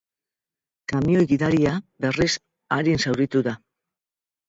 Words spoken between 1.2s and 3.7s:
gidaria, berriz, arin zauritu da.